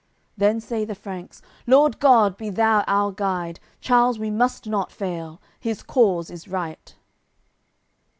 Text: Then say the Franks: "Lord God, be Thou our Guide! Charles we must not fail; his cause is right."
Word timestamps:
Then 0.35 0.59
say 0.59 0.83
the 0.83 0.95
Franks: 0.95 1.43
"Lord 1.67 1.99
God, 1.99 2.35
be 2.35 2.49
Thou 2.49 2.83
our 2.87 3.11
Guide! 3.11 3.59
Charles 3.81 4.17
we 4.17 4.31
must 4.31 4.65
not 4.65 4.91
fail; 4.91 5.39
his 5.59 5.83
cause 5.83 6.31
is 6.31 6.47
right." 6.47 6.95